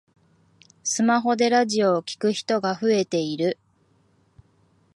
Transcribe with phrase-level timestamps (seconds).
[0.83, 3.59] スマホでラジオを聞く人が増えている